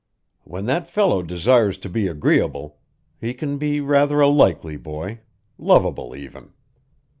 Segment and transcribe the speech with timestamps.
[0.45, 2.79] When that fellow desires to be agreeable,
[3.19, 5.19] he can be rather a likable boy
[5.59, 6.53] lovable, even.